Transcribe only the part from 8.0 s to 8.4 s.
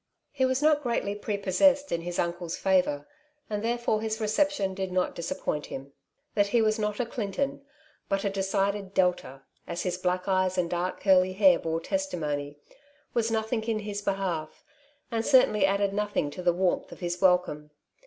but a